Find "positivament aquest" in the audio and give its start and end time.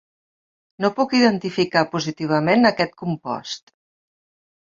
1.91-2.97